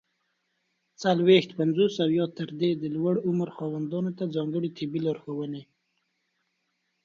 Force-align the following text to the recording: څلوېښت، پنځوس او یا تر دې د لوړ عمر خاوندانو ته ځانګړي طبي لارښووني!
څلوېښت، 1.01 1.49
پنځوس 1.59 1.93
او 2.03 2.09
یا 2.19 2.25
تر 2.37 2.49
دې 2.59 2.71
د 2.81 2.83
لوړ 2.95 3.15
عمر 3.27 3.49
خاوندانو 3.57 4.11
ته 4.17 4.23
ځانګړي 4.35 4.69
طبي 4.77 4.99
لارښووني! 5.05 5.63